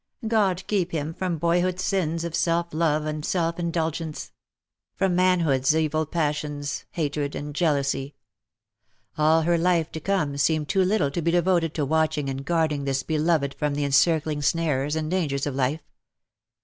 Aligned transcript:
God 0.27 0.63
keep 0.65 0.93
him 0.93 1.13
from 1.13 1.37
boyhood's 1.37 1.83
sins 1.83 2.23
of 2.23 2.33
self 2.33 2.73
love 2.73 3.05
and 3.05 3.23
self 3.23 3.59
indulgence— 3.59 4.31
from 4.95 5.15
man 5.15 5.41
hood's 5.41 5.75
evil 5.75 6.07
passions, 6.07 6.85
hatred 6.93 7.35
and 7.35 7.53
jealousy. 7.53 8.15
All 9.15 9.43
her 9.43 9.59
life 9.59 9.91
to 9.91 9.99
come 9.99 10.37
seemed 10.39 10.69
too 10.69 10.81
little 10.83 11.11
to 11.11 11.21
be 11.21 11.29
devoted 11.29 11.75
to 11.75 11.85
watching 11.85 12.29
and 12.29 12.43
guarding 12.43 12.85
this 12.85 13.03
beloved 13.03 13.53
from 13.53 13.75
the 13.75 13.85
encircling 13.85 14.41
snares 14.41 14.95
and 14.95 15.11
dangers 15.11 15.45
of 15.45 15.53
life. 15.53 15.81